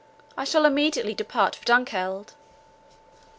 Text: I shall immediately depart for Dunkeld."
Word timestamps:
I 0.35 0.45
shall 0.45 0.65
immediately 0.65 1.13
depart 1.13 1.53
for 1.55 1.63
Dunkeld." 1.63 2.33